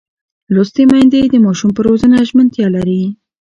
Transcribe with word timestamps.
لوستې 0.53 0.83
میندې 0.91 1.19
د 1.27 1.35
ماشوم 1.45 1.71
پر 1.75 1.83
روزنه 1.89 2.17
ژمنتیا 2.29 2.67
لري. 2.75 3.01